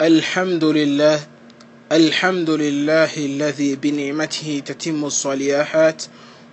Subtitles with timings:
[0.00, 1.20] الحمد لله
[1.92, 6.02] الحمد لله الذي بنعمته تتم الصالحات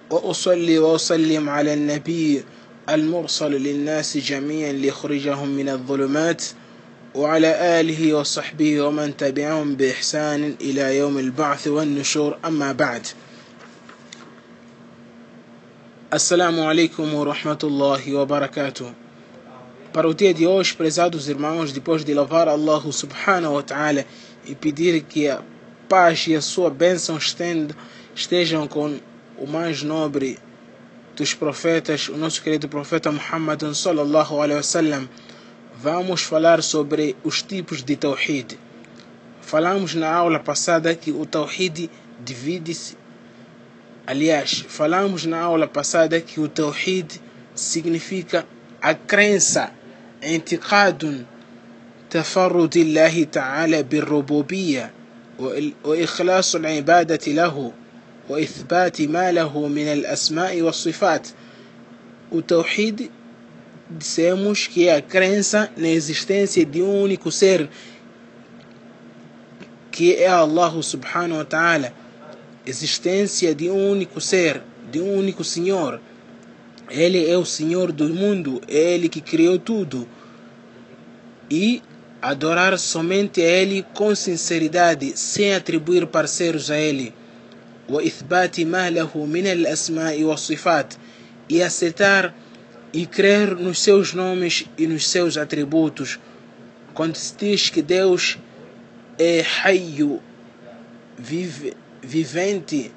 [0.09, 2.44] وأصلي وأسلم على النبي
[2.90, 6.44] المرسل للناس جميعا ليخرجهم من الظلمات
[7.16, 12.38] وعلى آله وصحبه ومن تبعهم بإحسان إلى يوم البعث والنشور.
[12.45, 13.07] أما بعد
[16.14, 18.93] السلام عليكم ورحمة الله وبركاته.
[19.98, 24.05] Para o dia de hoje, prezados irmãos, depois de louvar Allah subhanahu wa ta'ala
[24.45, 25.41] e pedir que a
[25.90, 27.17] paz e a sua bênção
[28.16, 28.99] estejam com
[29.40, 30.38] o mais nobre
[31.16, 35.09] dos profetas, o nosso querido profeta Muhammad sallallahu alaihi wasallam,
[35.76, 38.59] vamos falar sobre os tipos de Tawhid.
[39.41, 41.90] Falamos na aula passada que o Tawhid
[42.23, 42.95] divide-se.
[44.05, 47.20] Aliás, falamos na aula passada que o Tawhid
[47.55, 48.45] significa
[48.79, 49.76] a crença
[50.23, 51.26] انتقاد
[52.09, 54.91] تفرد الله تعالى بالربوبية
[55.84, 57.71] وإخلاص العبادة له
[58.29, 61.27] وإثبات ما له من الأسماء والصفات.
[62.32, 63.10] وتوحيد
[63.99, 67.70] سيموش كيا كرنسا نيزيشتنسي ديوني كسير
[69.92, 71.92] كي الله سبحانه وتعالى
[72.70, 74.62] إزيشتنسي ديوني كسير
[74.94, 76.00] ديوني كسينيور
[76.91, 80.09] Ele é o Senhor do mundo, é Ele que criou tudo.
[81.51, 81.83] E
[82.21, 87.15] adorar somente a Ele com sinceridade, sem atribuir parceiros a Ele.
[87.89, 90.95] وإثبات ما له من الأسماء والصفات
[91.48, 92.35] e aceitar
[92.93, 96.19] e crer nos seus nomes e nos seus atributos.
[96.95, 98.39] Quando se diz que Deus
[99.19, 100.21] é Hayyu,
[101.19, 102.93] vive, vivente,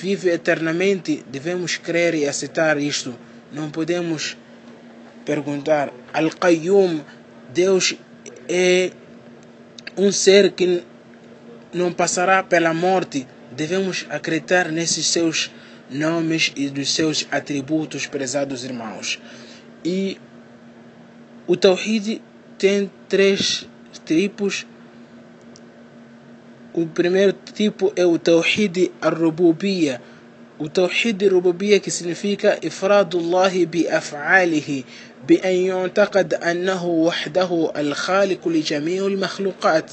[0.00, 3.14] vive eternamente, devemos crer e aceitar isto.
[3.52, 4.36] Não podemos
[5.24, 5.92] perguntar.
[6.12, 7.00] Al-Qayyum,
[7.52, 7.94] Deus
[8.48, 8.90] é
[9.96, 10.82] um ser que
[11.72, 13.26] não passará pela morte.
[13.52, 15.50] Devemos acreditar nesses seus
[15.90, 19.20] nomes e dos seus atributos, prezados irmãos.
[19.84, 20.18] E
[21.46, 22.22] o Tawhid
[22.58, 23.66] tem três
[24.06, 24.66] tipos
[26.74, 30.00] o primeiro tipo é o Tawhid al-Rububiyya.
[30.58, 34.84] O Tawhid al-Rububiyya que significa Ifradullah bi-af'alihi
[35.28, 39.92] بأن يعتقد أنه وحده الخالق لجميع المخلوقات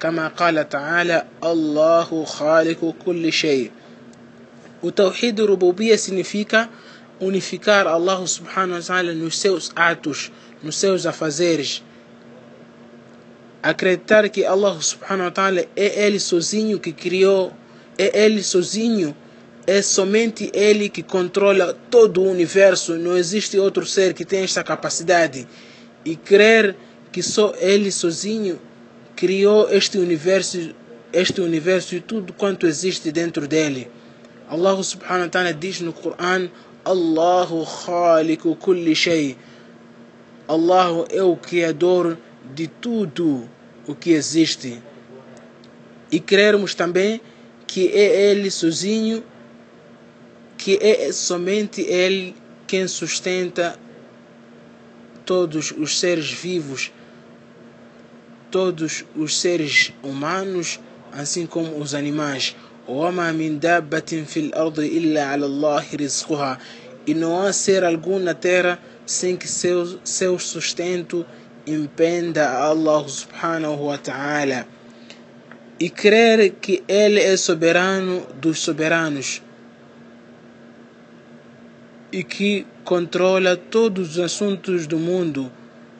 [0.00, 3.70] كما قال تعالى الله خالق كل شيء
[4.82, 6.68] Tawhid Rububiyya significa
[7.20, 10.30] unificar Allah subhanahu wa ta'ala nos seus atos,
[10.62, 11.82] nos seus afazeres,
[13.62, 17.52] acreditar que Allah subhanahu wa ta'ala é Ele sozinho que criou,
[17.96, 19.16] é Ele sozinho,
[19.66, 24.64] é somente Ele que controla todo o universo, não existe outro ser que tenha esta
[24.64, 25.46] capacidade.
[26.04, 26.76] E crer
[27.12, 28.60] que só Ele sozinho
[29.16, 30.74] criou este universo,
[31.12, 33.90] este universo e tudo quanto existe dentro dele.
[34.48, 36.48] Allah subhanahu wa ta'ala diz no Coran,
[36.84, 39.36] Allahu khaliqu kulli shay.
[40.48, 42.16] Allah é o criador
[42.53, 43.49] de tudo
[43.87, 44.81] o que existe.
[46.11, 47.21] E crermos também
[47.65, 49.23] que é Ele sozinho,
[50.57, 52.35] que é somente Ele
[52.67, 53.79] quem sustenta
[55.25, 56.91] todos os seres vivos,
[58.51, 60.79] todos os seres humanos,
[61.11, 62.55] assim como os animais.
[62.87, 66.57] وما من دابة في الأرض إلا على الله رزقها
[67.07, 71.25] e não há ser algum na terra sem que seu, seu sustento
[71.67, 74.67] impenda a Allah subhanahu wa ta'ala
[75.79, 79.41] e crer que Ele é soberano dos soberanos
[82.11, 85.51] e que controla todos os assuntos do mundo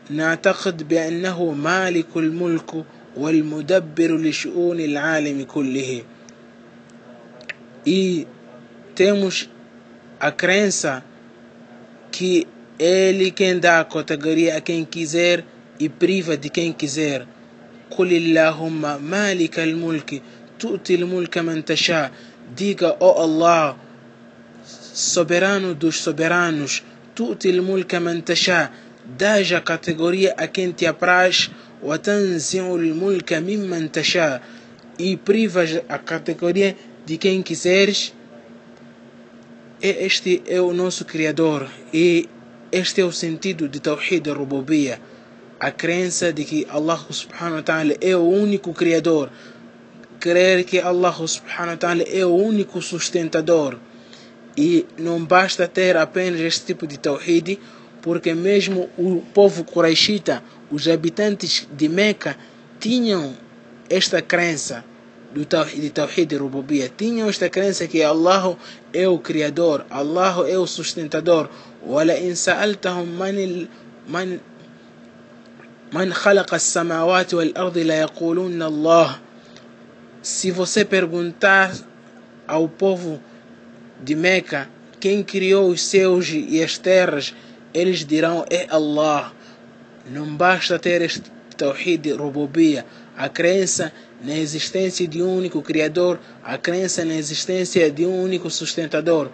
[0.09, 2.86] نعتقد بأنه مالك الملك
[3.18, 6.03] والمدبر لشؤون العالم كله
[7.86, 8.28] e
[8.96, 9.50] temos
[10.19, 11.03] a crença
[12.12, 12.47] que
[12.80, 15.44] ele quem dá a categoria a quem quiser
[15.80, 17.28] e priva de quem quiser.
[17.97, 20.22] قل اللهم مالك الملك
[20.59, 22.11] تؤتي الملك من تشاء
[22.55, 23.78] diga ó oh Allah
[24.94, 26.82] soberano dos soberanos
[27.16, 28.72] تؤتي الملك من تشاء
[29.17, 31.50] dás a categoria a quem te apraz
[31.84, 34.41] وتنزع الملك ممن تشاء
[35.00, 38.14] e privas a categoria de quem quiseres
[39.82, 42.29] este é o nosso Criador e
[42.72, 45.00] este é o sentido de Tawhid al-Rububiyya
[45.59, 49.29] a crença de que Allah subhanahu wa ta'ala é o único Criador
[50.20, 53.78] crer que Allah subhanahu wa ta'ala é o único sustentador
[54.58, 57.59] e não basta ter apenas este tipo de Tawhid
[58.02, 62.38] porque mesmo o povo Quraishita, os habitantes de Meca
[62.79, 63.34] tinham
[63.90, 64.84] esta crença
[65.34, 68.55] do de Tawhid Rububiyya, tinham esta crença que Allah
[68.94, 71.50] é o Criador, Allah é o sustentador.
[71.88, 73.08] وَلَئِنْ سَأَلْتَهُمْ
[74.08, 74.40] مَنِ
[75.91, 78.07] Man samawati wal ardi la
[78.67, 79.21] Allah.
[80.21, 81.75] Se você perguntar
[82.47, 83.19] ao povo
[84.03, 84.69] de Meca
[85.01, 87.35] quem criou os céus e as terras,
[87.73, 89.33] eles dirão é Allah.
[90.11, 91.23] Não basta ter este
[91.57, 92.85] tawhid rububia,
[93.17, 93.91] a crença
[94.23, 99.31] na existência de um único criador, a crença na existência de um único sustentador,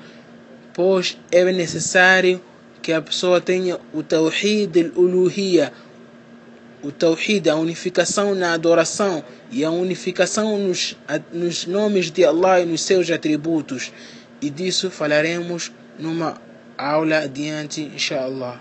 [0.72, 2.40] pois é necessário
[2.80, 5.72] que a pessoa tenha o tawhid al-uluhiyya,
[6.84, 10.96] o Tawhid, a unificação na adoração e a unificação nos,
[11.32, 13.90] nos nomes de Allah e nos seus atributos.
[14.40, 16.40] E disso falaremos numa
[16.76, 18.60] aula adiante, inshallah.